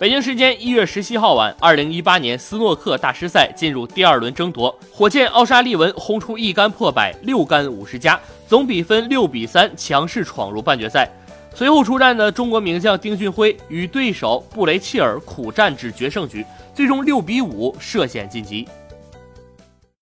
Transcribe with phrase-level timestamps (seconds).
[0.00, 8.16] 北京时间一月十七号晚二零一八年斯诺克大师赛进入第二轮争夺火箭奥沙利文轰出一杆破百六杆五十加
[8.46, 11.10] 总比分六比三强势闯入半决赛。
[11.52, 18.68] 随后出战的中国名将丁俊晖与对手布雷切尔苦战至决胜局最终六比五涉险晋级。